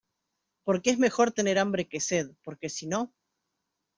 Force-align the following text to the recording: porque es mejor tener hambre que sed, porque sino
porque 0.63 0.89
es 0.89 0.97
mejor 0.97 1.31
tener 1.31 1.59
hambre 1.59 1.87
que 1.87 1.99
sed, 1.99 2.31
porque 2.43 2.69
sino 2.69 3.13